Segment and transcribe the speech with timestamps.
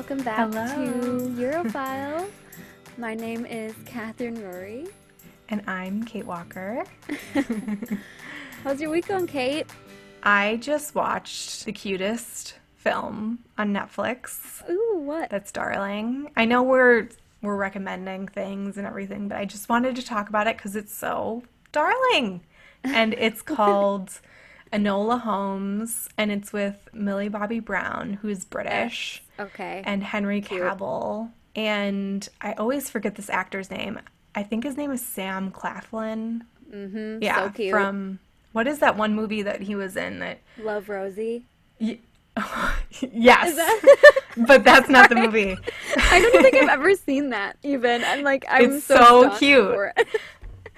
[0.00, 0.66] welcome back Hello.
[0.66, 2.26] to Europhile.
[2.96, 4.86] My name is Catherine Rory.
[5.50, 6.84] And I'm Kate Walker.
[8.64, 9.66] How's your week going, Kate?
[10.22, 14.66] I just watched the cutest film on Netflix.
[14.70, 15.28] Ooh, what?
[15.28, 16.30] That's darling.
[16.34, 17.10] I know we're
[17.42, 20.94] we're recommending things and everything, but I just wanted to talk about it because it's
[20.94, 22.40] so darling.
[22.84, 24.18] And it's called
[24.72, 29.82] Enola Holmes, and it's with Millie Bobby Brown, who's British, Okay.
[29.84, 30.62] and Henry Cute.
[30.62, 31.30] Cavill.
[31.56, 33.98] And I always forget this actor's name.
[34.34, 36.44] I think his name is Sam Claflin.
[36.72, 37.22] mm-hmm.
[37.22, 38.18] Yeah, so from
[38.52, 40.38] what is that one movie that he was in that?
[40.58, 41.44] Love Rosie.
[41.80, 41.98] Y-
[43.00, 44.24] yes, that?
[44.46, 45.56] but that's not the movie.
[45.96, 47.56] I don't think I've ever seen that.
[47.62, 49.76] Even I'm like, I'm It's so, so cute.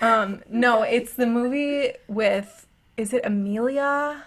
[0.01, 2.67] Um, no, it's the movie with
[2.97, 4.25] is it Amelia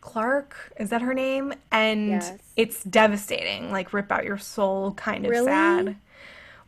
[0.00, 0.72] Clarke?
[0.78, 1.52] Is that her name?
[1.70, 2.32] And Yes.
[2.56, 5.46] it's devastating, like rip out your soul, kind of Really?
[5.46, 5.96] sad.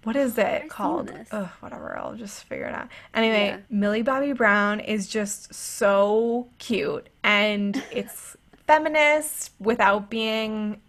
[0.04, 1.12] What is it called?
[1.30, 1.96] Ugh, whatever.
[1.96, 2.88] I'll just figure it out.
[3.14, 3.56] Anyway, Yeah.
[3.70, 10.80] Millie Bobby Brown is just so cute, and it's feminist without being.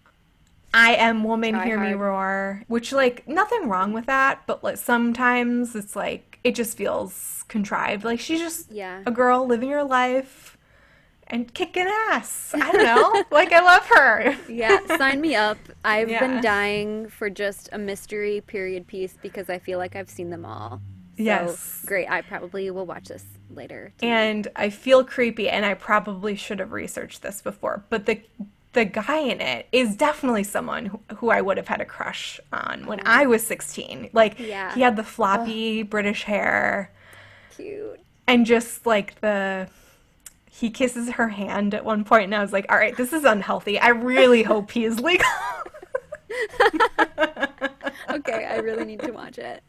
[0.76, 2.64] I am woman, Try hear me roar.
[2.68, 8.04] Which, like, nothing wrong with that, but like sometimes it's like it just feels contrived.
[8.04, 9.02] Like she's just Yeah.
[9.06, 10.53] a girl living her life
[11.28, 12.52] and kicking ass.
[12.54, 13.24] I don't know.
[13.32, 14.38] like I love her.
[14.50, 15.58] Yeah, sign me up.
[15.84, 16.20] I've Yeah.
[16.20, 20.46] been dying for just a mystery period piece because I feel like I've seen them
[20.46, 20.82] all.
[21.18, 21.84] So, Yes.
[21.86, 22.10] Great.
[22.10, 23.94] I probably will watch this later.
[24.00, 24.12] tonight.
[24.16, 28.22] and I feel creepy and I probably should have researched this before, but the
[28.74, 32.40] the guy in it is definitely someone who, who I would have had a crush
[32.52, 33.04] on when oh.
[33.06, 34.10] I was 16.
[34.14, 34.74] Like Yeah.
[34.74, 36.92] he had the floppy British hair
[37.56, 38.00] Cute.
[38.28, 39.70] and just like the
[40.56, 43.24] he kisses her hand at one point and I was like, "All right, this is
[43.24, 43.80] unhealthy.
[43.80, 45.28] I really hope he is legal."
[48.10, 49.64] Okay, I really need to watch it.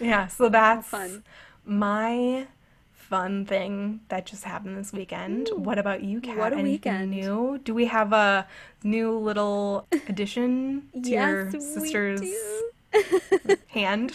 [0.00, 1.22] Yeah, so that's Fun.
[1.64, 2.46] my
[2.92, 5.48] fun thing that just happened this weekend.
[5.54, 6.36] What about you, Kat?
[6.36, 7.10] what a Anything weekend.
[7.12, 7.60] new?
[7.62, 8.46] Do we have a
[8.82, 12.20] new little addition to your yes, we sister's
[13.68, 14.12] hand?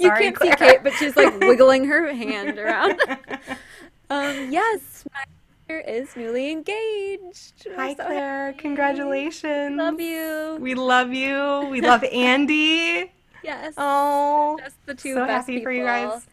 [0.00, 3.00] You can't see Kate, but she's like wiggling her hand around.
[4.10, 5.24] Um, yes, my
[5.68, 7.66] sister is newly engaged.
[7.76, 8.52] Hi, so Claire.
[8.52, 8.58] happy.
[8.58, 9.76] Congratulations.
[9.76, 10.58] Love you.
[10.60, 11.68] We love you.
[11.70, 13.12] We love Andy.
[13.42, 13.74] Yes.
[13.76, 16.26] Oh, just the two so best happy for you guys.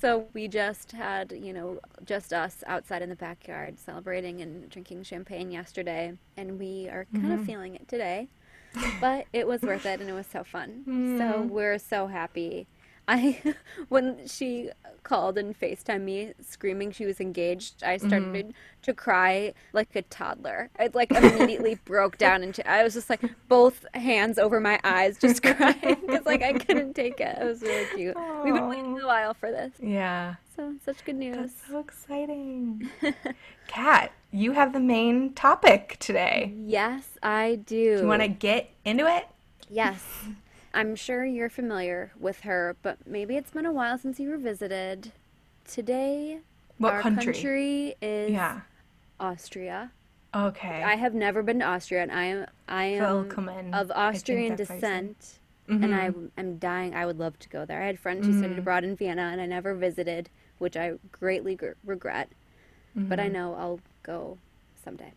[0.00, 5.02] So we just had, you know, just us outside in the backyard celebrating and drinking
[5.04, 7.32] champagne yesterday, and we are kind Mm-hmm.
[7.32, 8.28] of feeling it today.
[9.00, 10.86] But it was worth it, and it was so fun.
[10.88, 11.16] Mm.
[11.18, 12.68] So we're so happy.
[13.06, 13.40] I,
[13.88, 14.70] when she
[15.02, 18.08] called and Facetime me screaming she was engaged, I Mm-hmm.
[18.08, 20.70] started to cry like a toddler.
[20.78, 22.66] I like immediately broke down into.
[22.68, 26.94] I was just like both hands over my eyes, just crying because like I couldn't
[26.94, 27.36] take it.
[27.40, 28.16] It was really cute.
[28.44, 30.36] We've been waiting a while for this, Yeah.
[30.56, 31.36] so such good news.
[31.36, 32.88] That's so exciting.
[33.66, 36.52] Kat, you have the main topic today.
[36.56, 37.96] Yes, I do.
[37.96, 39.26] Do you want to get into it?
[39.70, 40.02] Yes.
[40.74, 44.36] I'm sure you're familiar with her, but maybe it's been a while since you were
[44.36, 45.12] visited.
[45.66, 46.40] Today,
[46.78, 47.94] What our country?
[48.02, 48.62] is Yeah.
[49.20, 49.92] Austria.
[50.34, 50.82] Okay.
[50.82, 53.30] I have never been to Austria, and I am I am
[53.72, 55.18] of Austrian that's how you say it.
[55.18, 55.84] descent, Mhm.
[55.84, 56.94] and I am dying.
[56.94, 57.80] I would love to go there.
[57.80, 58.40] I had friends who Mm-hmm.
[58.40, 62.28] studied abroad in Vienna, and I never visited, which I greatly gr- regret.
[62.96, 63.20] But Mm-hmm.
[63.20, 64.38] I know I'll go
[64.82, 65.12] someday.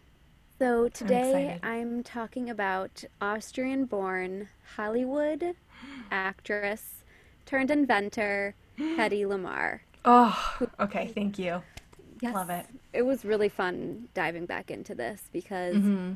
[0.59, 1.61] So today excited.
[1.63, 5.55] I'm talking about Austrian-born Hollywood
[6.11, 7.03] actress
[7.45, 8.55] turned inventor
[8.97, 9.81] Hedy Lamarr.
[10.05, 11.07] Oh, okay.
[11.13, 11.61] Thank you.
[12.19, 12.33] Yes.
[12.33, 12.65] Love it.
[12.93, 16.13] It was really fun diving back into this because Mm-hmm.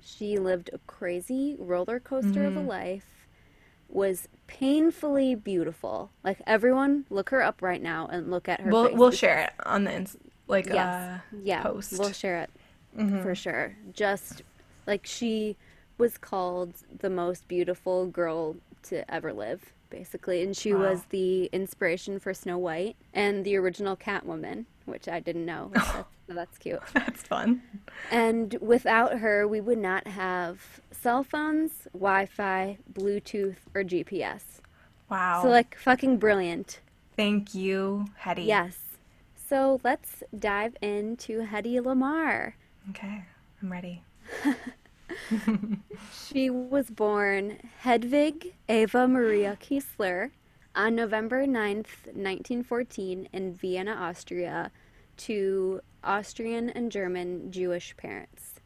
[0.00, 2.68] she lived a crazy roller coaster of a Mm-hmm.
[2.68, 3.28] life,
[3.88, 6.12] was painfully beautiful.
[6.24, 8.70] Like everyone, look her up right now and look at her.
[8.70, 10.16] We'll we'll share it on the
[10.46, 11.92] like Yes, uh yeah, post.
[11.98, 12.50] we'll share it
[12.96, 13.22] Mhm.
[13.22, 13.76] for sure.
[13.92, 14.42] Just
[14.86, 15.56] like she
[15.98, 22.18] was called the most beautiful girl to ever live, basically, and she was the inspiration
[22.18, 25.70] for Snow White and the original Catwoman, which I didn't know.
[25.74, 26.80] That's, that's cute.
[26.94, 27.62] That's fun.
[28.10, 34.42] And without her, we would not have cell phones, Wi Fi, Bluetooth, or GPS.
[35.10, 35.42] Wow.
[35.42, 36.80] So, like, fucking brilliant.
[37.16, 38.46] Thank you, Hedy.
[38.46, 38.78] Yes.
[39.34, 42.52] So, let's dive into Hedy Lamarr.
[42.90, 43.24] Okay.
[43.62, 44.02] I'm ready.
[46.12, 50.30] She was born Hedwig Eva Maria Kiesler
[50.74, 54.70] on November 9th, 1914, in Vienna, Austria,
[55.18, 58.60] to Austrian and German Jewish parents.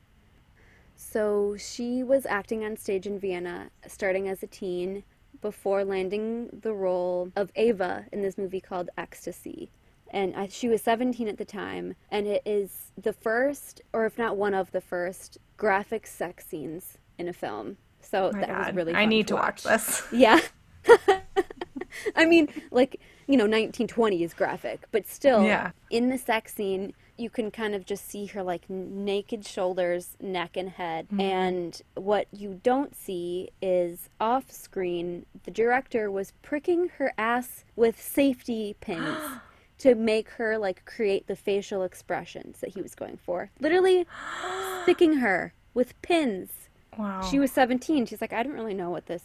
[0.96, 5.02] So she was acting on stage in Vienna starting as a teen
[5.40, 9.70] before landing the role of Ava in this movie called Ecstasy.
[10.14, 14.16] And I, she was 17 at the time, and it is the first, or if
[14.16, 17.78] not one of the first, graphic sex scenes in a film.
[18.00, 18.76] So My that was God.
[18.76, 20.04] really I need to to watch this.
[20.12, 20.38] yeah.
[22.14, 25.72] I mean, like, you know, 1920 is graphic, but still, Yeah.
[25.90, 30.56] in the sex scene, you can kind of just see her like naked shoulders, neck,
[30.56, 31.06] and head.
[31.06, 31.20] Mm-hmm.
[31.20, 38.00] And what you don't see is off screen, the director was pricking her ass with
[38.00, 39.18] safety pins.
[39.78, 43.50] To make her like create the facial expressions that he was going for.
[43.60, 44.06] Literally
[44.82, 46.50] sticking her with pins.
[46.96, 47.22] Wow.
[47.28, 48.06] She was 17.
[48.06, 49.22] She's like, I don't really know what this,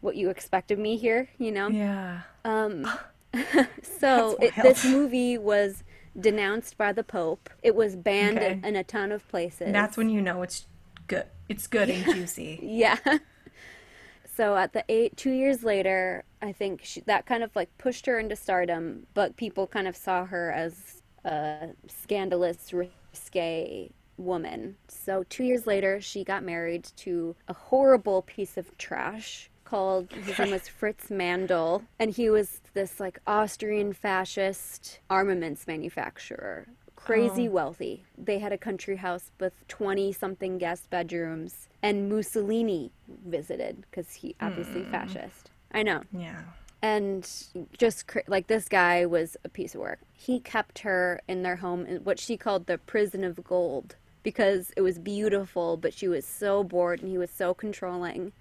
[0.00, 1.68] what you expect of me here, you know?
[1.68, 2.22] Yeah.
[2.44, 2.86] Um,
[3.82, 5.84] so it, this movie was
[6.18, 7.48] denounced by the Pope.
[7.62, 8.60] It was banned Okay.
[8.64, 9.72] in a ton of places.
[9.72, 10.66] That's when you know it's
[11.06, 11.26] good.
[11.48, 12.58] It's good and juicy.
[12.62, 12.96] Yeah.
[14.36, 18.04] So at the eight, two years later, I think she, that kind of like pushed
[18.04, 24.76] her into stardom, but people kind of saw her as a scandalous, risque woman.
[24.88, 30.38] So two years later, she got married to a horrible piece of trash called his
[30.38, 36.68] name was Fritz Mandl, and he was this like Austrian fascist armaments manufacturer.
[37.06, 37.52] Crazy Oh.
[37.52, 38.04] wealthy.
[38.18, 44.34] They had a country house with 20 something guest bedrooms, and Mussolini visited because he
[44.40, 44.90] obviously mm.
[44.90, 45.50] fascist.
[45.72, 46.42] I know Yeah.
[46.82, 47.28] and
[47.78, 50.00] just cra- like this guy was a piece of work.
[50.14, 53.94] He kept her in their home in what she called the prison of gold
[54.24, 58.32] because it was beautiful, but she was so bored and he was so controlling.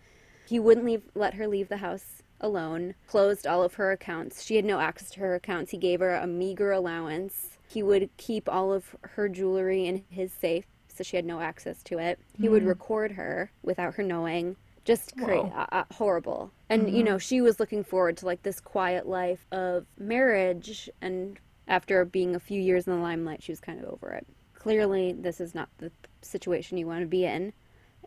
[0.47, 2.95] He wouldn't leave, let her leave the house alone.
[3.07, 4.43] Closed all of her accounts.
[4.43, 5.71] She had no access to her accounts.
[5.71, 7.54] He gave her a meager allowance.
[7.67, 11.81] He would keep all of her jewelry in his safe, so she had no access
[11.83, 12.19] to it.
[12.39, 14.55] He would record her without her knowing.
[14.85, 16.51] Just cra- uh, uh, horrible.
[16.69, 21.39] And you know, she was looking forward to like this quiet life of marriage and
[21.67, 24.27] after being a few years in the limelight, she was kind of over it.
[24.53, 25.91] Clearly, this is not the
[26.21, 27.53] situation you want to be in.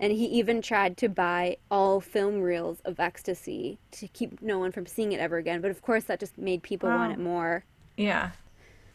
[0.00, 4.70] And he even tried to buy all film reels of ecstasy to keep no one
[4.70, 5.60] from seeing it ever again.
[5.60, 7.64] But of course, that just made people want it more.
[7.96, 8.30] Yeah.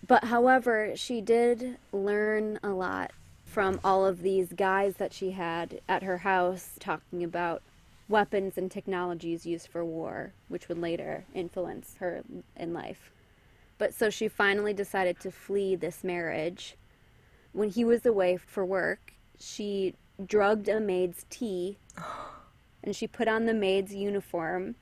[0.05, 3.11] But however, she did learn a lot
[3.45, 7.61] from all of these guys that she had at her house talking about
[8.09, 12.23] weapons and technologies used for war, which would later influence her
[12.57, 13.11] in life.
[13.77, 16.75] But so she finally decided to flee this marriage.
[17.53, 19.95] When he was away for work, she
[20.25, 21.77] drugged a maid's tea
[22.83, 24.75] and she put on the maid's uniform,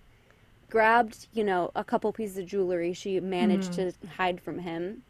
[0.69, 4.07] grabbed, you know, a couple pieces of jewelry she managed mm-hmm.
[4.07, 5.03] to hide from him,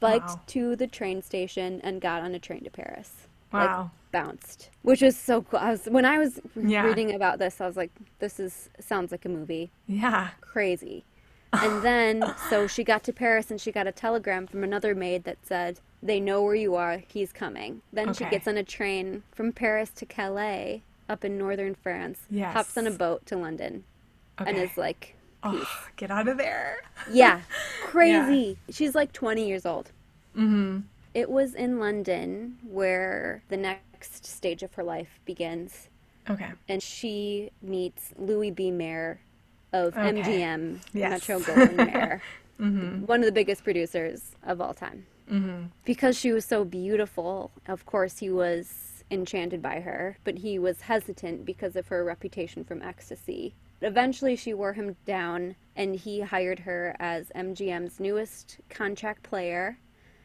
[0.00, 0.40] biked Wow.
[0.48, 3.26] to the train station, and got on a train to Paris.
[3.52, 3.82] Wow.
[3.82, 5.58] Like, bounced, which was so cool.
[5.58, 6.82] I was, when I was Yeah.
[6.84, 7.90] reading about this, I was like,
[8.20, 9.70] this is sounds like a movie.
[9.86, 10.30] yeah.
[10.40, 11.04] Crazy.
[11.52, 15.24] And then, so she got to Paris and she got a telegram from another maid
[15.24, 17.80] that said, They know where you are, he's coming.
[17.92, 22.52] Then she gets on a train from Paris to Calais, up in northern France, Yes.
[22.52, 23.84] hops on a boat to London,
[24.38, 26.78] and is like, Oh, get out of there.
[27.10, 27.40] Yeah,
[27.82, 28.58] crazy.
[28.70, 29.92] She's like 20 years old.
[30.36, 30.80] Mm-hmm.
[31.14, 35.88] It was in London where the next stage of her life begins,
[36.28, 36.50] Okay.
[36.68, 38.70] and she meets Louis B.
[38.70, 39.20] Mayer
[39.72, 40.20] of Okay.
[40.22, 41.10] MGM, Yes.
[41.28, 42.22] Metro Goldwyn Mayer,
[42.60, 43.06] Mm-hmm.
[43.06, 45.06] one of the biggest producers of all time.
[45.30, 45.66] Mm-hmm.
[45.84, 50.82] Because she was so beautiful, of course, he was enchanted by her, but he was
[50.82, 53.54] hesitant because of her reputation from ecstasy.
[53.80, 59.78] Eventually, she wore him down, and he hired her as MGM's newest contract player.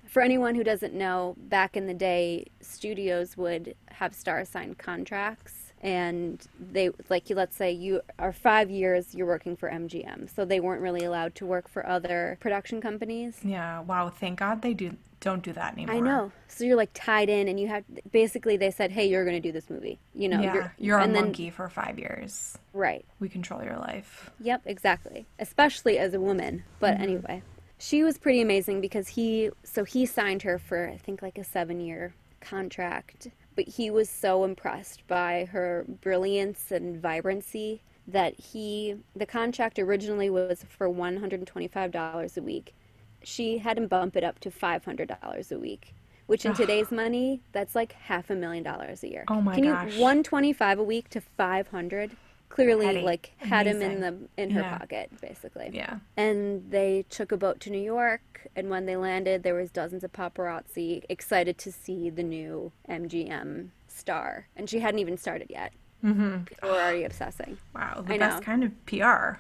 [0.05, 5.74] For anyone who doesn't know, back in the day, studios would have stars sign contracts.
[5.81, 10.33] And they, like, let's say you are five years, you're working for MGM.
[10.33, 13.39] So they weren't really allowed to work for other production companies.
[13.43, 13.81] Yeah.
[13.81, 14.10] Wow.
[14.10, 15.96] Thank God they do don't do that anymore.
[15.96, 16.32] I know.
[16.50, 19.48] So you're like tied in, and you have basically they said, "Hey, you're going to
[19.48, 20.70] do this movie." You know, yeah.
[20.77, 22.58] You're, a and then- monkey for five years.
[22.74, 23.06] right?
[23.20, 24.30] We control your life.
[24.42, 25.25] Yep, exactly.
[25.39, 26.63] Especially as a woman.
[26.80, 27.03] But mm-hmm.
[27.03, 27.44] anyway,
[27.77, 31.44] she was pretty amazing because he so he signed her for I think like a
[31.44, 38.96] seven year contract, but he was so impressed by her brilliance and vibrancy that he
[39.15, 42.75] the contract originally was for one hundred and twenty five dollars a week.
[43.24, 45.94] She had him bump it up to five hundred dollars a week.
[46.25, 49.25] Which in today's money, that's like half a million dollars a year.
[49.27, 49.94] Oh my Can gosh.
[49.96, 52.12] you one twenty five a week to five hundred?
[52.48, 53.03] Clearly, Hedy.
[53.03, 54.77] like had him in the in her Yeah.
[54.77, 55.72] pocket, basically.
[55.74, 55.98] Yeah.
[56.15, 60.03] And they took a boat to New York, and when they landed, there was dozens
[60.03, 65.74] of paparazzi excited to see the new MGM star, and she hadn't even started yet.
[66.06, 66.44] Mm-hmm.
[66.44, 67.58] People were already obsessing.
[67.75, 68.46] Wow, the I best know.
[68.46, 69.39] kind of PR.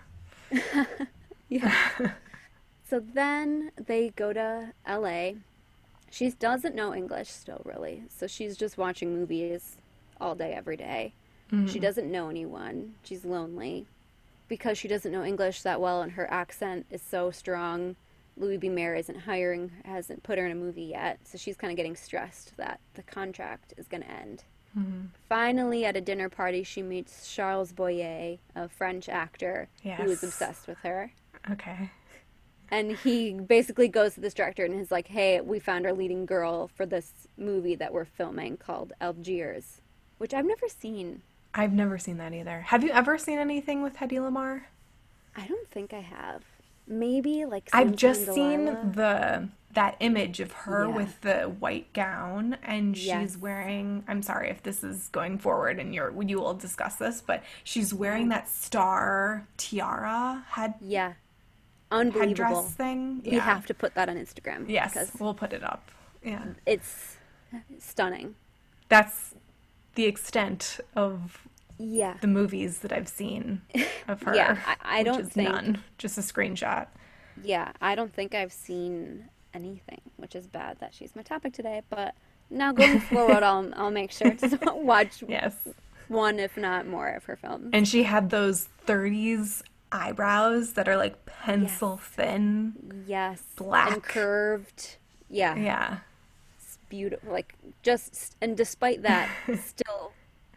[1.49, 1.73] Yeah.
[2.87, 5.31] So then they go to LA.
[6.11, 8.03] She doesn't know English still, really.
[8.09, 9.77] So she's just watching movies
[10.21, 11.13] all day, every day.
[11.49, 11.79] She mm-hmm.
[11.79, 12.95] doesn't know anyone.
[13.03, 13.85] She's lonely.
[14.47, 17.95] Because she doesn't know English that well and her accent is so strong,
[18.37, 18.69] Louis B.
[18.69, 21.19] Mayer isn't hiring, hasn't put her in a movie yet.
[21.23, 24.43] So she's kind of getting stressed that the contract is going to end.
[24.77, 25.01] Mm-hmm.
[25.29, 30.67] Finally, at a dinner party, she meets Charles Boyer, a French actor who is obsessed
[30.67, 31.11] with her.
[31.51, 31.91] Okay.
[32.73, 36.25] And he basically goes to this director and is like, hey, we found our leading
[36.25, 39.79] girl for this movie that we're filming called Algiers,
[40.17, 41.21] which I've never seen.
[41.53, 42.61] I've never seen that either.
[42.61, 44.63] Have you ever seen anything with Hedy Lamarr?
[45.35, 46.41] I don't think I have.
[46.87, 50.95] Maybe like I've just and seen the that image of her Yeah.
[50.95, 53.21] with the white gown and Yes.
[53.21, 57.21] she's wearing I'm sorry if this is going forward and you're you will discuss this,
[57.21, 61.13] but she's wearing that star tiara head Yeah.
[61.93, 62.63] Unbelievable.
[62.63, 63.21] thing.
[63.23, 64.69] We have to put that on Instagram.
[64.69, 65.89] Yes, Because we'll put it up.
[66.23, 66.43] Yeah.
[66.65, 67.17] it's
[67.79, 68.35] stunning.
[68.89, 69.33] That's
[69.95, 71.47] the extent of
[71.77, 72.15] Yeah.
[72.21, 73.61] the movies that I've seen
[74.07, 74.35] of her.
[74.35, 75.83] Yeah, I- I which don't is think- none.
[75.97, 76.87] Just a screenshot.
[77.43, 77.71] Yeah.
[77.81, 81.81] I don't think I've seen anything, which is bad that she's my topic today.
[81.89, 82.15] But
[82.49, 85.55] now going forward, I'll, I'll make sure to watch Yes.
[86.07, 87.69] one, if not more, of her films.
[87.73, 89.61] And she had those 30s
[89.93, 93.03] eyebrows that are like pencil thin.
[93.07, 93.41] Yes.
[93.55, 93.93] Black.
[93.93, 94.97] And curved.
[95.29, 95.55] Yeah.
[95.55, 95.97] Yeah.
[96.57, 97.31] It's beautiful.
[97.31, 99.29] Like, just, and despite that,
[99.63, 100.11] still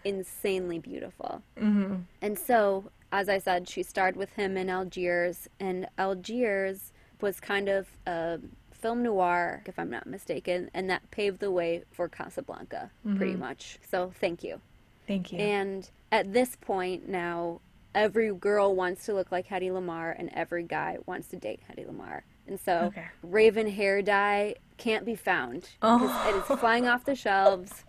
[0.04, 1.42] insanely beautiful.
[1.58, 1.96] Mm-hmm.
[2.22, 7.68] And so, as I said, she starred with him in Algiers, and Algiers was kind
[7.68, 8.38] of a
[8.72, 13.78] film noir, if I'm not mistaken, and that paved the way for Casablanca, pretty much.
[13.88, 14.60] So, thank you.
[15.06, 15.38] Thank you.
[15.38, 17.60] And at this point now,
[17.96, 21.84] every girl wants to look like Hedy Lamarr, and every guy wants to date Hedy
[21.84, 22.20] Lamarr.
[22.46, 23.06] And so, Okay.
[23.22, 25.70] Raven hair dye can't be found.
[25.82, 25.98] Oh.
[25.98, 27.84] 'cause It is flying off the shelves.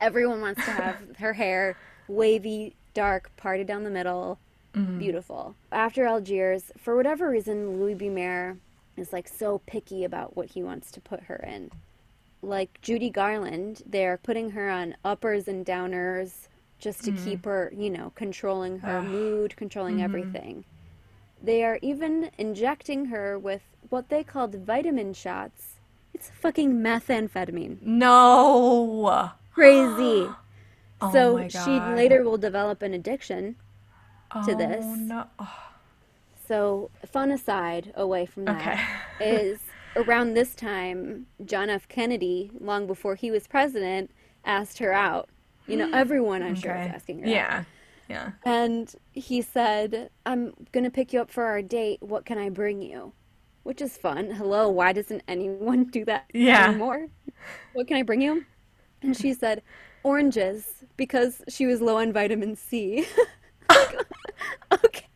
[0.00, 1.76] Everyone wants to have her hair
[2.08, 4.38] wavy, dark, parted down the middle.
[4.74, 4.98] Mm-hmm.
[4.98, 5.54] Beautiful.
[5.70, 8.08] After Algiers, for whatever reason, Louis B.
[8.08, 8.58] Mayer
[8.96, 11.70] is like so picky about what he wants to put her in
[12.42, 17.24] like Judy Garland, they're putting her on uppers and downers just to mm-hmm.
[17.24, 20.04] keep her, you know, controlling her mood, controlling mm-hmm.
[20.04, 20.64] everything.
[21.42, 25.74] They are even injecting her with what they called vitamin shots.
[26.14, 27.82] It's fucking methamphetamine.
[27.82, 29.30] no.
[29.52, 30.28] Crazy.
[30.98, 33.56] Oh so she later will develop an addiction.
[34.32, 34.82] to oh, this.
[34.82, 35.24] Oh, no.
[35.38, 35.58] Oh,
[36.48, 38.78] So, fun aside away from that
[39.20, 39.26] Okay.
[39.26, 39.60] is
[39.96, 41.86] around this time, John F.
[41.86, 44.10] Kennedy, long before he was president,
[44.42, 45.28] asked her out.
[45.66, 47.26] You know, everyone I'm sure is asking her.
[47.28, 47.64] Yeah.
[48.08, 48.32] Yeah.
[48.44, 52.00] And he said, I'm going to pick you up for our date.
[52.02, 53.12] What can I bring you?
[53.64, 54.30] Which is fun.
[54.30, 56.68] Hello, why doesn't anyone do that Yeah.
[56.68, 57.08] anymore?
[57.72, 58.44] What can I bring you?
[59.02, 59.62] And she said,
[60.04, 63.06] oranges, because she was low on vitamin C.
[63.68, 64.06] Like,
[64.84, 65.06] okay.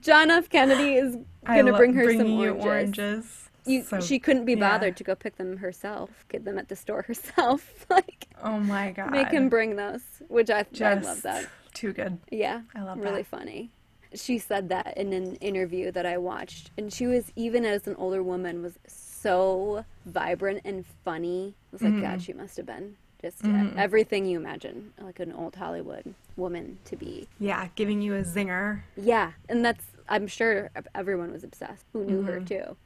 [0.00, 0.48] John F.
[0.48, 2.64] Kennedy is going to bring her some oranges.
[2.64, 3.45] oranges.
[3.66, 4.60] You, So- she couldn't be yeah.
[4.70, 7.86] bothered to go pick them herself, get them at the store herself.
[7.90, 9.10] like, Oh my god.
[9.10, 11.46] make him bring those, which I, I love that.
[11.74, 12.18] Too good.
[12.30, 13.04] Yeah, I love that.
[13.04, 13.26] really that.
[13.38, 13.70] funny.
[14.14, 17.96] She said that in an interview that I watched, and she was even as an
[17.96, 21.54] older woman was so vibrant and funny.
[21.56, 22.02] I was like, Mm-hmm.
[22.02, 26.78] God, she must have been just uh, everything you imagine like an old Hollywood woman
[26.84, 27.26] to be.
[27.40, 28.82] Yeah, giving you a zinger.
[28.96, 32.44] Yeah, and that's I'm sure everyone was obsessed who knew her Mm-hmm.
[32.44, 32.76] too.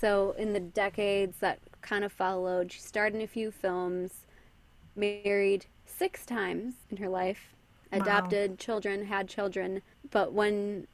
[0.00, 4.26] So in the decades that kind of followed, she starred in a few films,
[4.96, 7.54] married six times in her life,
[7.92, 10.86] adopted children, had children, but when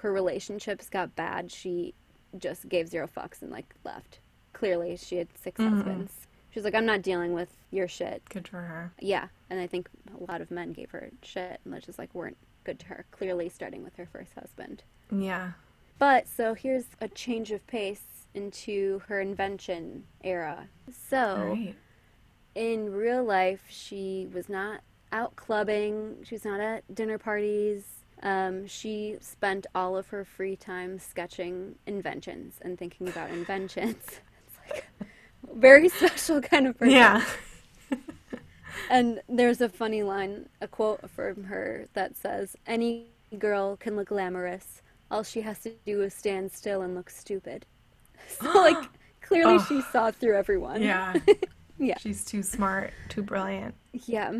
[0.00, 1.94] her relationships got bad, she
[2.38, 4.18] just gave zero fucks and like left.
[4.52, 5.74] Clearly, she had 6 Mm-hmm.
[5.76, 6.12] husbands.
[6.50, 8.92] She was like, "I'm not dealing with your shit." Good for her.
[9.00, 12.36] Yeah, and I think a lot of men gave her shit and just like weren't
[12.62, 13.04] good to her.
[13.10, 14.84] Clearly, starting with her first husband.
[15.10, 15.52] Yeah.
[15.98, 20.68] But so here's a change of pace into her invention era.
[21.08, 21.74] So right.
[22.54, 24.80] in real life, she was not
[25.12, 26.18] out clubbing.
[26.24, 27.84] She was not at dinner parties.
[28.22, 33.96] Um, she spent all of her free time sketching inventions and thinking about inventions.
[34.46, 36.94] It's like a very special kind of person.
[36.94, 37.24] Yeah.
[38.90, 43.06] And there's a funny line, a quote from her that says, Any
[43.38, 44.82] girl can look glamorous.
[45.10, 47.66] All she has to do is stand still and look stupid.
[48.40, 48.76] So, like,
[49.22, 50.82] clearly she saw through everyone.
[50.82, 51.14] Yeah.
[51.76, 51.98] Yeah.
[51.98, 53.74] She's too smart, too brilliant.
[53.92, 54.32] Yeah.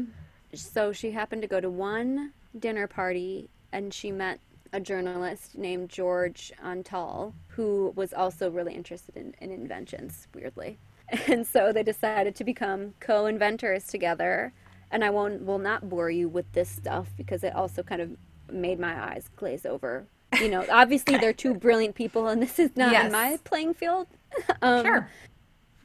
[0.55, 4.39] So she happened to go to one dinner party and she met
[4.73, 10.79] a journalist named George Antheil, who was also really interested in, in inventions, weirdly.
[11.29, 14.53] And so they decided to become co inventors together.
[14.91, 18.17] And I won't will not bore you with this stuff because it also kind of
[18.51, 20.07] made my eyes glaze over.
[20.41, 23.07] You know, obviously they're two brilliant people and this is not Yes.
[23.07, 24.07] in my playing field.
[24.63, 25.09] um, Sure.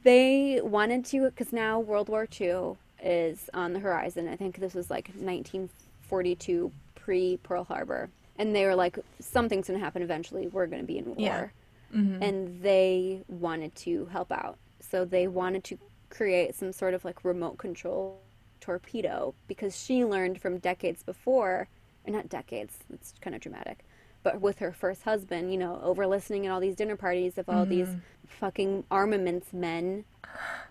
[0.02, 4.74] they wanted to because now world war ii is on the horizon i think this
[4.74, 10.48] was like 1942 pre pearl harbor and they were like something's going to happen eventually
[10.48, 11.48] we're going to be in war Yeah.
[11.92, 15.78] and they wanted to help out so they wanted to
[16.08, 18.20] create some sort of like remote control
[18.60, 21.68] torpedo because she learned from decades before
[22.06, 23.84] or not decades it's kind of dramatic
[24.22, 27.48] but with her first husband you know over listening at all these dinner parties of
[27.48, 27.98] all these mm-hmm.
[28.26, 30.04] fucking armaments men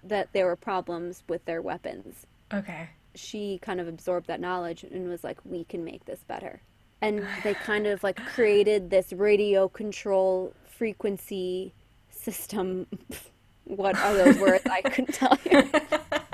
[0.03, 2.89] that there were problems with their weapons Okay.
[3.15, 6.62] she kind of absorbed that knowledge and was like, we can make this better.
[7.01, 11.74] And they kind of like created this radio control frequency
[12.10, 12.88] system.
[13.65, 14.63] what are those words?
[14.70, 15.70] I couldn't tell you.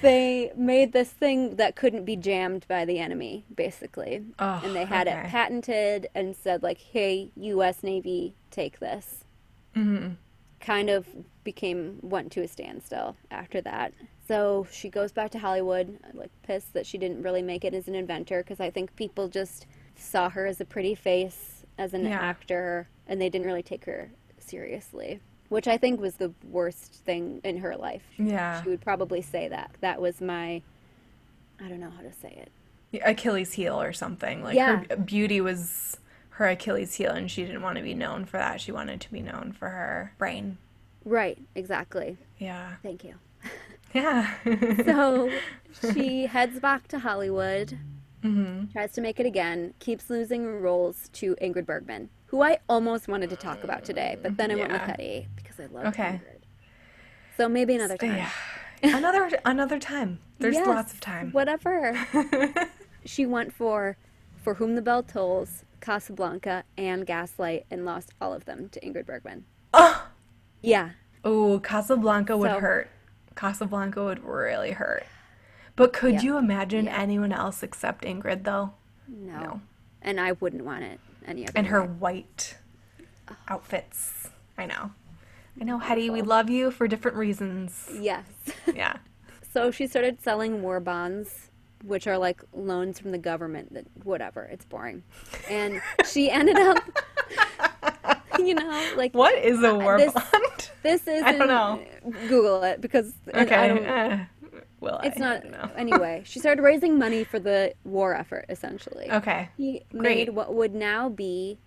[0.00, 4.24] they made this thing that couldn't be jammed by the enemy, basically.
[4.38, 5.08] Oh, and they had okay.
[5.08, 9.24] it patented and said, like, hey, US Navy, take this
[9.76, 10.14] Mm-hmm.
[10.60, 11.06] kind of
[11.44, 13.92] became went to a standstill after that.
[14.26, 17.88] So she goes back to Hollywood, like pissed that she didn't really make it as
[17.88, 22.04] an inventor because I think people just saw her as a pretty face as an
[22.04, 22.18] Yeah.
[22.18, 27.40] actor and they didn't really take her seriously, which I think was the worst thing
[27.44, 28.02] in her life.
[28.18, 28.62] Yeah.
[28.62, 29.70] She would probably say that.
[29.80, 30.62] That was my
[31.60, 32.46] I don't know how to say
[32.92, 33.02] it.
[33.04, 34.42] Achilles heel or something.
[34.42, 34.84] Like Yeah.
[34.88, 35.96] her beauty was
[36.30, 38.60] her Achilles heel and she didn't want to be known for that.
[38.60, 40.58] She wanted to be known for her brain.
[41.04, 42.16] Right, exactly.
[42.38, 42.76] Yeah.
[42.82, 43.14] Thank you.
[43.94, 44.34] Yeah.
[44.84, 45.30] So
[45.92, 47.78] she heads back to Hollywood,
[48.22, 48.70] mm-hmm.
[48.72, 53.30] tries to make it again, keeps losing roles to Ingrid Bergman, who I almost wanted
[53.30, 54.94] to talk about today, but then I went with Yeah.
[54.96, 56.20] Hedy because I love Okay.
[56.22, 56.42] Ingrid.
[57.36, 58.16] So maybe another time.
[58.16, 58.30] Yeah.
[58.96, 60.20] another another time.
[60.38, 61.30] There's Yes, lots of time.
[61.32, 61.98] Whatever.
[63.04, 63.96] she went for
[64.36, 69.06] For Whom the Bell Tolls, Casablanca, and Gaslight, and lost all of them to Ingrid
[69.06, 69.44] Bergman.
[69.74, 70.08] oh,
[70.62, 70.90] Yeah.
[71.24, 72.90] oh, Casablanca would So- hurt.
[73.34, 75.04] Casablanca would really hurt.
[75.76, 76.20] But could Yeah.
[76.22, 76.98] you imagine Yeah.
[77.00, 78.72] anyone else except Ingrid though?
[79.06, 79.38] No.
[79.40, 79.60] No.
[80.02, 81.88] And I wouldn't want it any other And her way.
[81.88, 82.56] white
[83.30, 83.36] oh.
[83.48, 84.28] outfits.
[84.56, 84.92] I know.
[85.60, 87.88] I know, Hedy, we love you for different reasons.
[88.00, 88.24] Yes.
[88.74, 88.96] Yeah.
[89.52, 91.50] So she started selling war bonds,
[91.82, 93.72] which are like loans from the government.
[93.74, 95.02] That whatever, it's boring.
[95.48, 96.78] And she ended up,
[98.38, 100.70] you know, like What is a uh, war this- bond?
[100.82, 101.22] this is.
[101.26, 101.82] I don't know.
[102.28, 103.54] Google it because Okay.
[103.54, 104.24] I don't, uh.
[104.80, 105.42] Well, it's I not.
[105.42, 105.72] don't.
[105.76, 108.46] Anyway, she started raising money for the war effort.
[108.48, 109.48] Essentially, Okay.
[109.56, 110.02] she Great.
[110.02, 111.58] made what would now be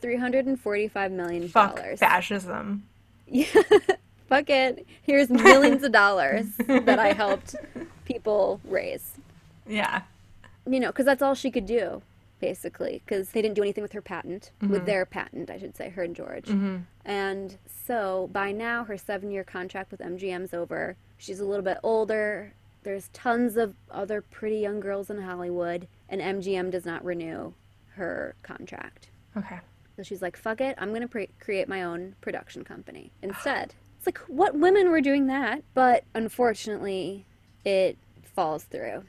[0.00, 1.98] three hundred and forty-five million Fuck dollars.
[1.98, 2.84] fascism.
[3.26, 3.46] Yeah.
[4.28, 4.86] Fuck it.
[5.02, 7.56] Here's millions of dollars that I helped
[8.04, 9.12] people raise.
[9.66, 10.02] Yeah.
[10.68, 12.00] You know, because that's all she could do,
[12.40, 14.84] basically, because they didn't do anything with her patent, with mm-hmm.
[14.84, 16.44] their patent, I should say, her and George.
[16.44, 16.76] Mm-hmm.
[17.04, 20.96] And so by now, her seven year contract with MGM's over.
[21.20, 22.54] She's a little bit older.
[22.82, 27.52] There's tons of other pretty young girls in Hollywood, and MGM does not renew
[27.96, 29.10] her contract.
[29.36, 29.60] Okay.
[29.96, 33.74] So she's like, fuck it, I'm going to pre- create my own production company instead.
[33.98, 35.62] It's like, what women were doing that?
[35.74, 37.26] But unfortunately,
[37.66, 39.04] it falls through.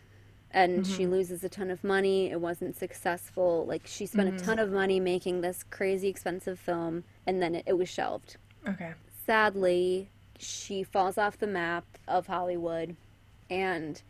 [0.53, 1.13] And she mm-hmm.
[1.13, 2.29] loses a ton of money.
[2.29, 3.65] It wasn't successful.
[3.65, 4.45] Like, she spent a mm-hmm.
[4.45, 8.35] ton of money making this crazy expensive film, and then it, it was shelved.
[8.67, 8.91] Okay.
[9.25, 10.09] Sadly,
[10.41, 12.95] she falls off the map of Hollywood.
[13.49, 14.01] And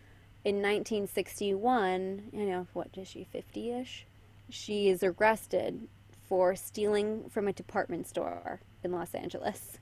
[0.44, 4.06] in 1961, you know, what is she, 50 ish?
[4.50, 5.88] She is arrested
[6.28, 9.80] for stealing from a department store in Los Angeles.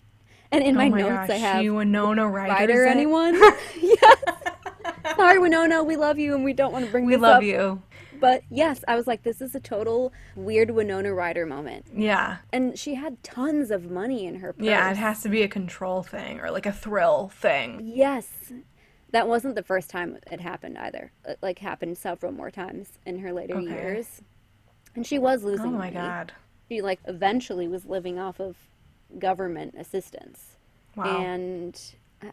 [0.51, 2.89] And in oh my, oh my notes, gosh, I have she Winona Ryder it?
[2.89, 3.35] anyone?
[3.81, 4.23] yes.
[5.15, 7.43] Sorry, Winona, we love you and we don't want to bring you We love up.
[7.43, 7.81] you.
[8.19, 11.85] But yes, I was like, this is a total weird Winona Ryder moment.
[11.95, 12.37] Yeah.
[12.51, 14.65] And she had tons of money in her purse.
[14.65, 17.81] Yeah, it has to be a control thing or like a thrill thing.
[17.83, 18.51] Yes.
[19.11, 21.11] That wasn't the first time it happened either.
[21.25, 23.69] It like happened several more times in her later Okay.
[23.71, 24.21] years.
[24.95, 25.91] And she was losing Oh my money.
[25.91, 26.33] god.
[26.69, 28.55] She like eventually was living off of
[29.17, 30.57] government assistance.
[30.95, 31.05] Wow.
[31.21, 31.79] And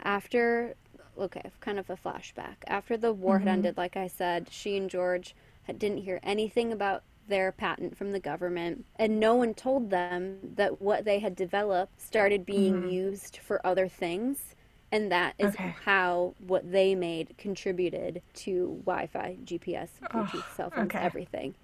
[0.03, 0.75] after
[1.19, 2.57] okay, kind of a flashback.
[2.67, 3.47] After the war Mm-hmm.
[3.49, 5.35] had ended, like I said, she and George
[5.73, 10.81] didn't hear anything about their patent from the government, and no one told them that
[10.81, 12.91] what they had developed started being Mm-hmm.
[12.91, 14.55] used for other things
[14.93, 15.77] And that is Okay.
[15.85, 21.01] how what they made contributed to Wi Fi, GPS, Bluetooth, Oh, cell phones, okay.
[21.01, 21.55] everything.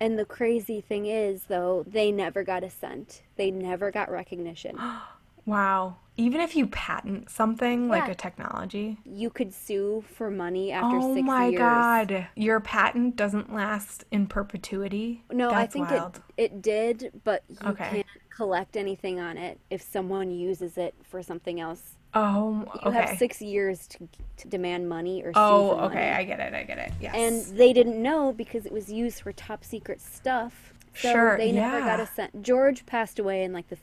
[0.00, 3.22] And the crazy thing is, though, they never got a cent.
[3.36, 4.82] They never got recognition.
[5.46, 5.98] Wow.
[6.18, 8.98] Even if you patent something like a technology.
[9.04, 11.50] you could sue for money after Oh six my.
[11.52, 12.26] God.
[12.34, 15.22] Your patent doesn't last in perpetuity?
[15.32, 16.20] No, I think wild.
[16.36, 17.88] it it did, but you Okay.
[17.90, 21.94] can't collect anything on it if someone uses it for something else.
[22.14, 22.80] Oh, okay.
[22.86, 25.94] You have six years to, to demand money or sue Oh, okay.
[25.94, 26.10] money.
[26.10, 26.54] I get it.
[26.54, 26.92] I get it.
[27.00, 27.14] Yes.
[27.14, 30.72] And they didn't know because it was used for top secret stuff.
[30.94, 32.42] So Sure, they never got a cent.
[32.42, 33.76] George passed away in like the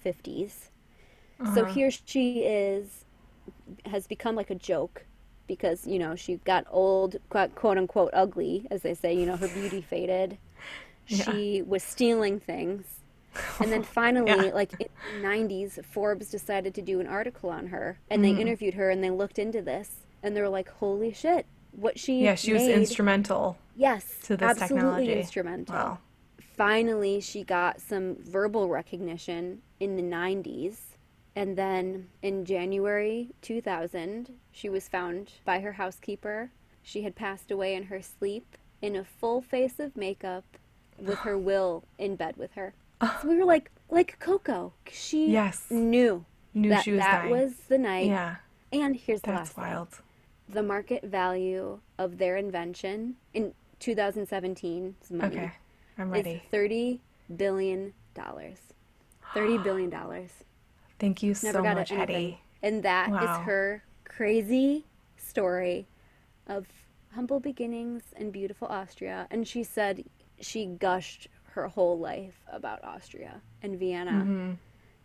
[1.39, 1.47] 50s.
[1.47, 1.65] So Uh-huh.
[1.65, 3.05] here she is,
[3.85, 5.07] has become like a joke
[5.47, 9.37] because, you know, she got old, quote quote unquote ugly, as they say, you know,
[9.37, 10.39] her beauty faded.
[11.09, 11.39] Yeah.
[11.39, 13.03] She was stealing things.
[13.61, 14.51] And then finally, Yeah.
[14.51, 18.01] like in the 90s, Forbes decided to do an article on her.
[18.09, 20.07] And they interviewed her and they looked into this.
[20.23, 24.55] And they were like, holy shit, what she yeah, she was instrumental Yes, to this
[24.55, 25.11] absolutely technology.
[25.11, 25.75] instrumental.
[25.75, 25.99] Wow.
[26.41, 30.94] Finally, she got some verbal recognition in the 90s.
[31.35, 36.51] And then in January 2000, she was found by her housekeeper.
[36.81, 40.45] She had passed away in her sleep in a full face of makeup
[40.97, 42.73] with her will in bed with her.
[43.01, 43.19] Oh.
[43.21, 44.73] So we were like, like Coco.
[44.91, 45.65] She Yes.
[45.69, 47.31] knew Knew that she was that dying.
[47.31, 48.07] was the night.
[48.07, 48.35] Yeah.
[48.71, 49.87] And here's the That's last wild.
[50.47, 55.51] the market value of their invention in 2017 's money Okay.
[55.97, 56.41] I'm is ready.
[56.49, 57.01] 30
[57.35, 58.59] billion dollars
[59.33, 60.31] 30 billion dollars
[61.05, 62.39] Thank you never so got much, anything Eddie.
[62.63, 63.41] and that is Wow.
[63.45, 64.85] her crazy
[65.17, 65.85] story
[66.47, 66.65] of
[67.13, 70.03] humble beginnings in beautiful austria and she said
[70.41, 74.51] she gushed her whole life about austria and vienna Mm-hmm.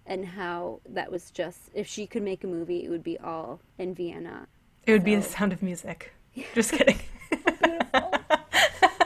[0.07, 3.61] and how that was just if she could make a movie it would be all
[3.79, 4.47] in vienna
[4.87, 6.13] It would be the sound of music.
[6.55, 6.99] Just kidding.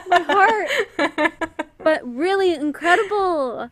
[0.07, 0.69] my heart.
[1.83, 3.69] but really incredible.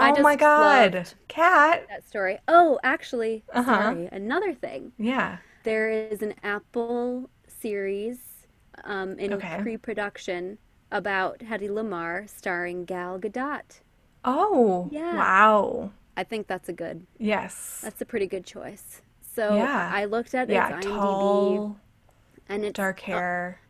[0.00, 1.08] I oh my god.
[1.28, 1.86] Kat.
[1.88, 2.38] that story.
[2.48, 3.64] Oh, actually, Uh-huh.
[3.82, 4.92] sorry, another thing.
[4.98, 5.38] Yeah.
[5.64, 8.18] There is an Apple series
[8.84, 9.58] um, in Okay.
[9.60, 10.58] pre-production
[10.90, 13.80] about Hedy Lamarr starring Gal Gadot.
[14.24, 14.88] Oh.
[14.90, 15.14] Yeah.
[15.16, 15.92] Wow.
[16.16, 17.06] I think that's a good.
[17.18, 17.80] Yes.
[17.82, 19.02] That's a pretty good choice.
[19.34, 19.90] So Yeah.
[19.94, 20.76] I looked at yeah.
[20.78, 21.76] its IMDb, Tall,
[22.48, 23.60] and it's dark hair.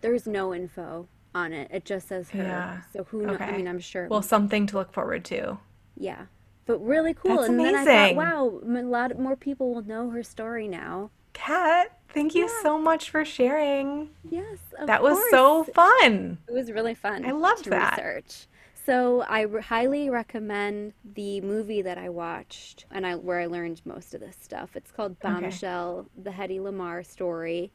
[0.00, 1.68] there's no info on it.
[1.72, 2.42] It just says her.
[2.42, 2.80] Yeah.
[2.92, 3.38] So who knows?
[3.40, 4.08] I mean, I'm sure.
[4.08, 5.58] well, something to look forward to.
[6.00, 6.26] Yeah.
[6.66, 7.36] But really cool.
[7.36, 8.16] That's and then I amazing.
[8.16, 11.10] thought, wow, a lot more people will know her story now.
[11.32, 14.10] Kat, thank you so much for sharing.
[14.28, 16.38] Yes, That was so fun.
[16.48, 17.24] It was really fun.
[17.24, 17.96] I loved that.
[17.96, 18.46] Research.
[18.86, 23.80] So I re- highly recommend the movie that I watched and I where I learned
[23.84, 24.74] most of this stuff.
[24.74, 27.72] It's called Bombshell: The Hedy Lamarr Story.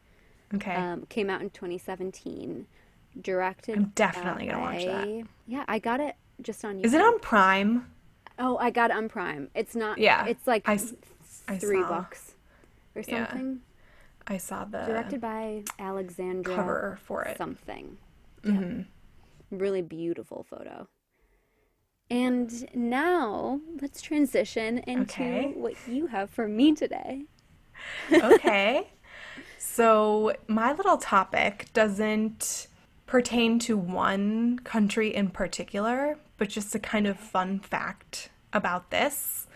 [0.53, 0.73] Okay.
[0.75, 2.67] Um, came out in 2017.
[3.21, 3.77] Directed.
[3.77, 5.27] I'm definitely gonna watch that.
[5.47, 6.79] Yeah, I got it just on.
[6.79, 6.85] YouTube.
[6.85, 7.85] Is it on Prime?
[8.37, 9.49] Oh, I got it on Prime.
[9.55, 9.97] It's not.
[9.99, 10.79] Yeah, It's like I
[11.47, 11.87] I three saw.
[11.87, 12.33] bucks
[12.95, 13.27] or Yeah.
[13.27, 13.61] something.
[14.27, 17.37] I saw the Directed by Alexandra cover for it.
[17.37, 17.97] something.
[18.43, 18.81] hmm
[19.51, 20.87] Really beautiful photo.
[22.09, 25.53] And now let's transition into Okay.
[25.55, 27.25] what you have for me today.
[28.23, 28.87] okay.
[29.57, 32.67] So, my little topic doesn't
[33.07, 39.47] pertain to one country in particular, but just a kind of fun fact about this.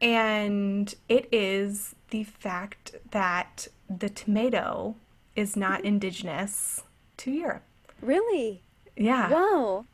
[0.00, 4.96] And it is the fact that the tomato
[5.34, 5.88] is not mm-hmm.
[5.88, 6.82] indigenous
[7.18, 7.62] to Europe.
[8.00, 8.62] Really?
[8.96, 9.30] Yeah.
[9.30, 9.86] Wow.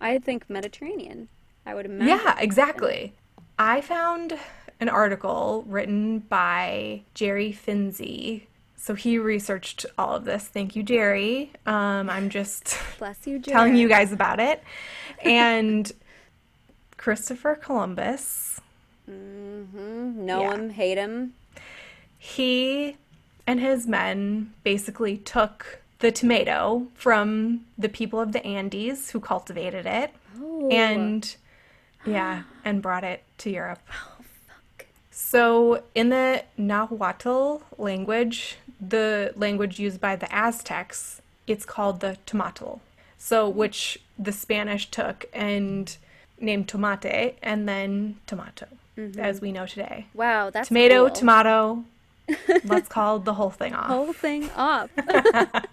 [0.00, 1.28] I think Mediterranean.
[1.66, 2.08] I would imagine.
[2.08, 3.14] Yeah, exactly.
[3.58, 4.38] I found
[4.80, 8.42] an article written by Jerry Finzi.
[8.80, 10.44] So he researched all of this.
[10.44, 11.50] Thank you, Jerry.
[11.66, 13.44] Um, I'm just Bless you, Jared.
[13.44, 14.62] telling you guys about it.
[15.24, 15.90] And
[16.96, 18.60] Christopher Columbus,
[19.10, 20.26] Mm-hmm.
[20.26, 20.54] Know Yeah.
[20.54, 21.32] him, hate him.
[22.18, 22.96] he
[23.46, 29.86] and his men basically took the tomato from the people of the Andes who cultivated
[29.86, 30.68] it Oh.
[30.70, 31.34] and
[32.04, 33.80] yeah, and brought it to Europe.
[35.10, 42.80] So, in the Nahuatl language, the language used by the Aztecs, it's called the tomatl.
[43.16, 45.96] So, which the Spanish took and
[46.40, 49.18] named tomate and then tomato, mm-hmm.
[49.18, 50.06] as we know today.
[50.14, 51.14] wow, that's Tomato, cool.
[51.14, 51.84] tomato.
[52.64, 53.86] Let's call the whole thing off.
[53.86, 54.90] Whole thing off.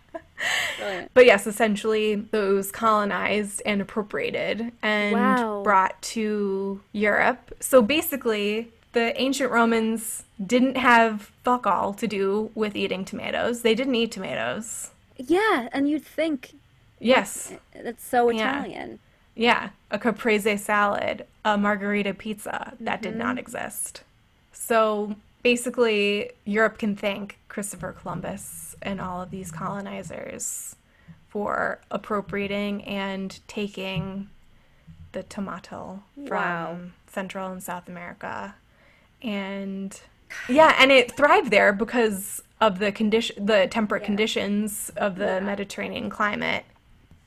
[1.13, 5.61] But yes, essentially those colonized and appropriated and Wow.
[5.63, 7.55] brought to Europe.
[7.61, 13.61] So basically, the ancient Romans didn't have fuck all to do with eating tomatoes.
[13.61, 14.91] They didn't eat tomatoes.
[15.17, 16.53] Yeah, and you'd think
[16.97, 17.51] Yes.
[17.73, 18.99] that's so Italian.
[19.35, 23.39] Yeah, a caprese salad, a margherita pizza that did not mm-hmm.
[23.39, 24.03] exist.
[24.53, 30.77] So basically, Europe can thank Christopher Columbus and all of these colonizers
[31.27, 34.29] for appropriating and taking
[35.11, 36.77] the tomato from Wow.
[37.07, 38.55] Central and South America.
[39.21, 39.99] And
[40.49, 46.09] yeah, and it thrived there because of the condition the temperate conditions of the Mediterranean
[46.09, 46.65] climate.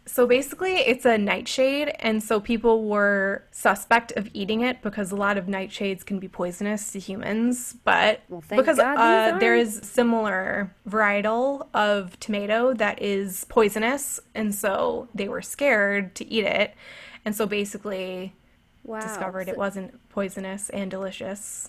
[0.07, 5.17] So basically, it's a nightshade, and so people were suspect of eating it because a
[5.17, 7.77] lot of nightshades can be poisonous to humans.
[7.85, 15.29] But Well, because uh, there similar varietal of tomato that is poisonous, and so they
[15.29, 16.75] were scared to eat it,
[17.27, 18.33] and so basically
[18.89, 19.01] Wow.
[19.01, 21.69] discovered So- it wasn't poisonous and delicious.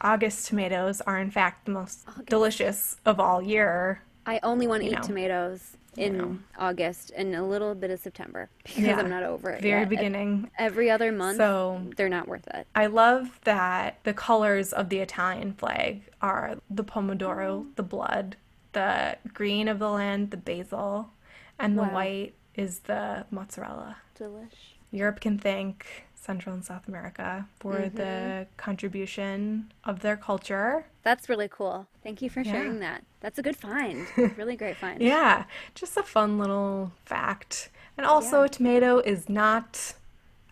[0.00, 4.02] August tomatoes are in fact the most delicious of all year.
[4.26, 5.00] I only want to eat know.
[5.02, 6.38] tomatoes in know.
[6.58, 9.88] August and a little bit of September because Yeah, I'm not over it Very yet.
[9.88, 10.50] beginning.
[10.58, 12.66] Every other month, So they're not worth it.
[12.74, 17.76] I love that the colors of the Italian flag are the pomodoro, mm.
[17.76, 18.36] the blood,
[18.72, 21.10] the green of the land, the basil,
[21.58, 23.96] and the white is the mozzarella.
[24.18, 24.74] Delish.
[24.90, 25.86] Europe can thank
[26.26, 27.96] Central and South America for Mm-hmm.
[27.96, 30.86] the contribution of their culture.
[31.04, 31.86] That's really cool.
[32.02, 32.52] Thank you for Yeah.
[32.52, 33.04] sharing that.
[33.20, 34.06] That's a good find.
[34.36, 35.00] really great find.
[35.00, 37.70] Yeah, just a fun little fact.
[37.96, 38.46] And also, Yeah.
[38.46, 39.94] a tomato is not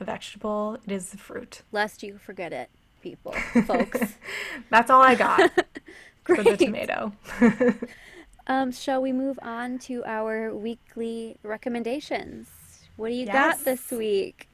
[0.01, 1.63] a vegetable, it is a fruit.
[1.73, 2.71] Lest you forget it,
[3.03, 3.33] people,
[3.67, 4.15] folks.
[4.71, 5.51] That's all I got
[6.25, 7.13] for the tomato.
[8.47, 12.49] Um, shall we move on to our weekly recommendations?
[12.97, 13.33] What do you Yes.
[13.59, 14.49] got this week?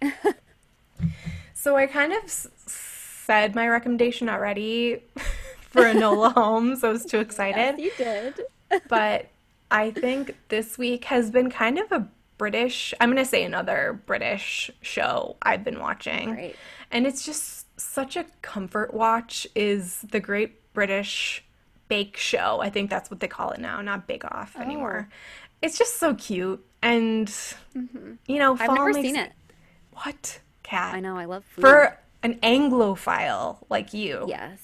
[1.55, 5.03] So I kind of s- said my recommendation already
[5.61, 6.83] for Enola Holmes.
[6.85, 7.79] I was too excited.
[7.79, 8.41] you did.
[8.89, 9.29] but
[9.71, 12.09] I think this week has been kind of a
[12.39, 16.33] British, I'm going to say another British show I've been watching.
[16.33, 16.57] Great.
[16.91, 21.45] And it's just such a comfort watch is the Great British
[21.89, 22.61] Bake Show.
[22.63, 24.63] I think that's what they call it now, not Bake Off oh.
[24.63, 25.09] anymore.
[25.61, 28.15] It's just so cute and mm-hmm.
[28.27, 29.33] you know, I've never makes seen it.
[29.93, 30.41] What?
[30.62, 30.94] Kat.
[30.94, 31.16] I know.
[31.16, 31.61] I love food.
[31.62, 34.59] For an Anglophile like you, yes,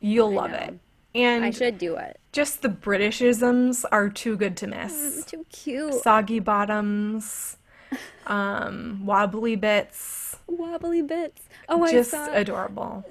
[0.00, 0.56] you'll I love know.
[0.58, 0.78] it.
[1.14, 2.20] And I should do it.
[2.32, 5.24] just the Britishisms are too good to miss.
[5.24, 5.94] Too cute.
[5.94, 7.56] Soggy bottoms,
[8.26, 11.42] um, wobbly bits, Wobbly bits.
[11.68, 12.32] Oh, I just saw.
[12.32, 13.04] adorable.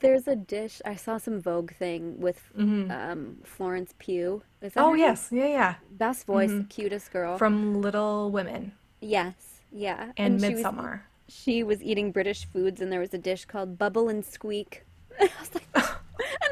[0.00, 0.80] There's a dish.
[0.86, 4.42] I saw some Vogue thing with um, Florence Pugh.
[4.62, 4.88] Is that Mm-hmm.
[4.90, 5.74] Oh yes, yeah, yeah.
[5.90, 7.36] Best voice, cutest girl.
[7.36, 9.34] From Little Women yes,
[9.70, 10.12] yeah.
[10.16, 11.04] and, was- Midsummer.
[11.30, 14.84] She was eating British foods, and there was a dish called Bubble and Squeak.
[15.18, 15.84] And I was like, and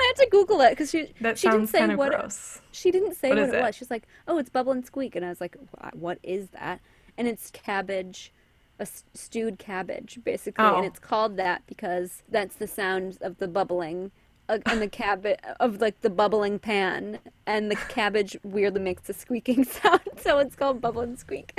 [0.01, 2.61] I had to Google it because she That she didn't say what it- gross.
[2.73, 3.63] she didn't say What what, it it?
[3.63, 3.75] was.
[3.75, 5.57] She's like, oh, it's Bubble and Squeak, and I was like,
[5.93, 6.81] what is that?
[7.17, 8.33] And it's cabbage,
[8.79, 10.77] a stewed cabbage, basically, Oh.
[10.77, 14.13] and it's called that because that's the sound of the bubbling.
[14.49, 19.13] uh, And the cabbage of like the bubbling pan, and the cabbage weirdly makes a
[19.15, 21.59] squeaking sound, so it's called bubble and squeak.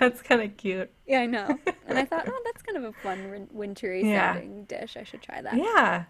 [0.00, 0.90] That's kind of cute.
[1.06, 1.58] Yeah, I know.
[1.96, 4.34] And I thought, oh, that's kind of a fun win- wintry Yeah.
[4.34, 4.96] sounding dish.
[4.96, 5.56] I should try that.
[5.56, 6.04] Yeah.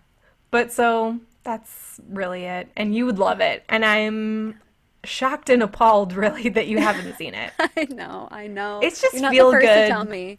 [0.51, 2.69] But so that's really it.
[2.77, 3.65] And you would love it.
[3.69, 4.61] And I'm
[5.05, 7.53] shocked and appalled really that you haven't seen it.
[7.59, 8.81] I know, I know.
[8.83, 9.83] It's just You're not feel the first good.
[9.83, 10.39] to tell me.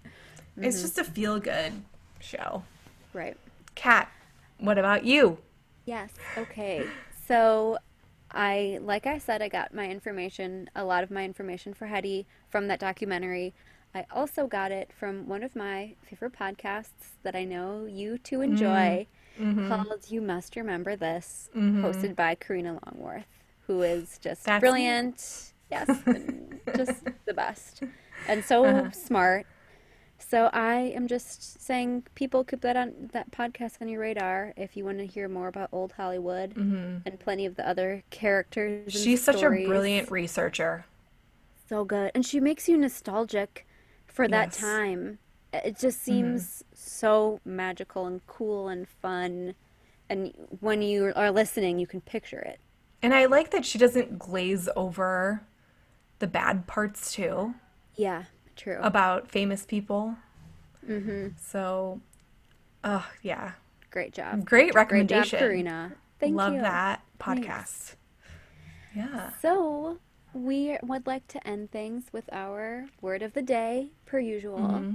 [0.58, 0.84] It's mm-hmm.
[0.86, 1.74] just a feel good
[2.20, 2.64] show.
[3.14, 3.38] Right.
[3.76, 4.12] Kat,
[4.60, 5.40] what about you?
[5.86, 6.12] Yes.
[6.38, 6.86] Okay.
[7.28, 7.78] So,
[8.32, 12.26] I like I said, I got my information, a lot of my information for Hedy
[12.50, 13.54] from that documentary.
[13.96, 18.42] I also got it from one of my favorite podcasts that I know you two
[18.42, 19.08] enjoy,
[19.40, 19.62] Mm-hmm.
[19.62, 21.50] called "You Must Remember This,"
[21.82, 25.54] hosted by Karina Longworth, who is just That's brilliant.
[25.72, 26.04] Yes,
[26.76, 27.84] just the best,
[28.26, 28.92] and so Uh-huh.
[28.92, 29.48] smart.
[30.20, 34.78] So I am just saying, people keep that on that podcast on your radar if
[34.78, 36.56] you want to hear more about old Hollywood
[37.06, 38.94] and plenty of the other characters.
[38.94, 39.04] Mm-hmm.
[39.04, 40.86] She's such a brilliant researcher.
[41.68, 43.66] so good, and she makes you nostalgic
[44.14, 44.58] for that Yes.
[44.58, 45.20] time.
[45.52, 49.54] It just seems so magical and cool and fun,
[50.10, 52.60] and when you are listening, you can picture it.
[53.02, 55.44] And I like that she doesn't glaze over
[56.20, 57.54] the bad parts too
[57.96, 58.24] Yeah,
[58.56, 58.80] true.
[58.82, 60.16] about famous people.
[60.88, 61.30] Mm-hmm.
[61.38, 62.02] So,
[62.84, 63.52] oh, yeah.
[63.92, 64.46] Great job.
[64.46, 65.38] Great Great recommendation.
[65.38, 65.92] job, Karina.
[66.20, 66.62] Thank Love you.
[66.62, 67.48] that Thanks.
[67.48, 67.96] podcast.
[68.96, 69.32] Yeah.
[69.42, 70.00] So,
[70.34, 74.60] we would like to end things with our word of the day, per usual.
[74.60, 74.92] Mm-hmm.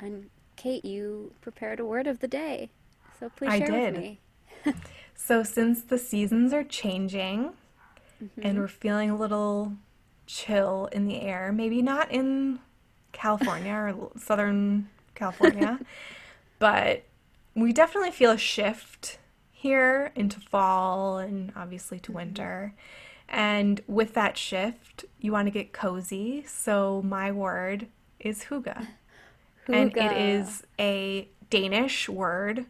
[0.00, 2.70] And Kate, you prepared a word of the day.
[3.18, 3.94] So please I share did.
[3.94, 4.20] with me.
[5.20, 7.52] So, since the seasons are changing
[8.40, 9.72] and we're feeling a little
[10.26, 12.60] chill in the air, maybe not in
[13.12, 15.80] California or Southern California,
[16.60, 17.02] but
[17.54, 19.18] we definitely feel a shift
[19.50, 22.72] here into fall and obviously to winter.
[23.28, 26.44] And with that shift, you want to get cozy.
[26.46, 27.88] So, my word
[28.20, 28.88] is hygge.
[29.66, 32.64] And it is a Danish word.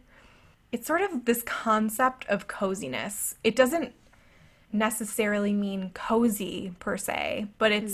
[0.71, 3.35] It's sort of this concept of coziness.
[3.43, 3.93] It doesn't
[4.71, 7.93] necessarily mean cozy per se, but it's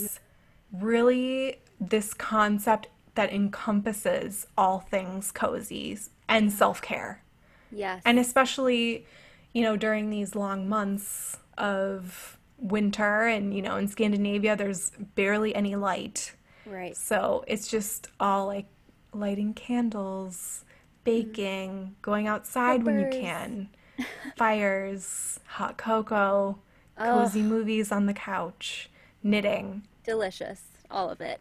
[0.74, 0.84] mm-hmm.
[0.84, 5.98] really this concept that encompasses all things cozy
[6.28, 7.22] and self care.
[7.72, 8.02] Yes.
[8.04, 9.06] And especially,
[9.52, 15.54] you know, during these long months of winter and, you know, in Scandinavia, there's barely
[15.54, 16.32] any light.
[16.66, 16.96] right.
[16.96, 18.66] So it's just all like
[19.12, 20.64] lighting candles,
[21.04, 23.68] baking, going outside when you can,
[24.36, 26.58] fires, hot cocoa,
[26.98, 28.90] cozy movies on the couch,
[29.22, 29.82] knitting.
[30.04, 30.62] Delicious.
[30.90, 31.40] All of it.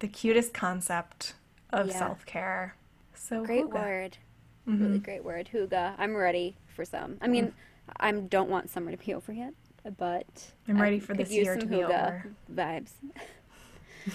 [0.00, 1.34] The cutest concept
[1.70, 1.98] of Yeah.
[1.98, 2.76] self care.
[3.14, 4.18] So Great word.
[4.68, 4.84] Mm-hmm.
[4.84, 5.48] Really great word.
[5.52, 5.94] hygge.
[5.98, 7.16] I'm ready for some.
[7.20, 7.52] I mean,
[7.98, 9.54] I don't want summer to be over yet,
[9.96, 10.52] but.
[10.68, 12.24] I'm ready for this year to be over.
[12.52, 12.90] Vibes.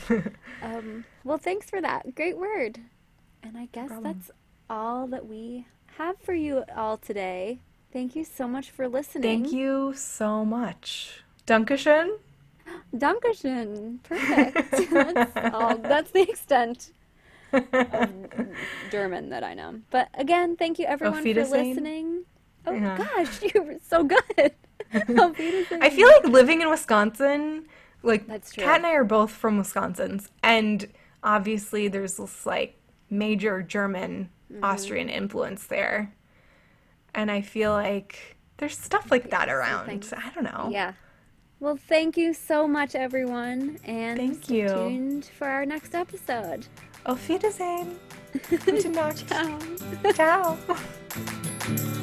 [0.62, 2.16] um, well, thanks for that.
[2.16, 2.80] Great word.
[3.44, 4.14] And I guess problem.
[4.14, 4.32] that's
[4.70, 5.66] all that we
[5.98, 7.60] have for you all today.
[7.92, 9.44] Thank you so much for listening.
[9.44, 11.24] Thank you so much.
[11.46, 12.18] Dankeschön.
[12.96, 14.00] Dankeschön.
[14.04, 14.90] Perfect.
[14.92, 16.92] that's, all, that's the extent
[17.52, 18.10] of
[18.90, 19.82] German that I know.
[19.90, 22.24] But again, thank you everyone for listening.
[22.66, 22.98] Oh Yeah.
[22.98, 24.54] gosh, you were so good.
[24.94, 27.66] I feel like living in Wisconsin,
[28.04, 28.64] like That's true.
[28.64, 30.88] Kat and I are both from Wisconsin, and
[31.24, 32.78] obviously there's this like
[33.10, 34.64] major German Mm-hmm.
[34.66, 36.14] Austrian influence there.
[37.16, 39.90] And I feel like there's stuff like that around.
[39.90, 40.70] I don't know.
[40.72, 40.94] Yeah.
[41.60, 44.68] Well, thank you so much, everyone, and Thank stay you.
[44.68, 46.68] tuned for our next episode.
[47.06, 48.00] Auf Wiedersehen.
[48.50, 49.28] Gute Nacht.
[49.28, 50.58] Ciao.
[50.58, 50.58] Ciao.